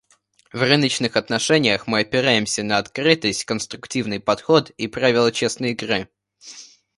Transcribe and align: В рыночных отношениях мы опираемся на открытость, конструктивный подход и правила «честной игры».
В 0.51 0.59
рыночных 0.63 1.15
отношениях 1.15 1.85
мы 1.85 1.99
опираемся 1.99 2.63
на 2.63 2.79
открытость, 2.79 3.45
конструктивный 3.45 4.19
подход 4.19 4.71
и 4.71 4.87
правила 4.87 5.31
«честной 5.31 5.73
игры». 5.73 6.09